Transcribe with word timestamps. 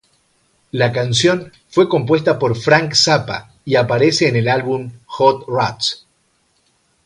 La 0.71 0.91
canción 0.91 1.51
fue 1.69 1.87
compuesta 1.87 2.39
por 2.39 2.57
Frank 2.57 2.95
Zappa 2.95 3.51
y 3.63 3.75
aparece 3.75 4.27
en 4.27 4.35
el 4.35 4.47
álbum 4.49 4.91
"Hot 5.05 5.45
Rats". 5.47 6.07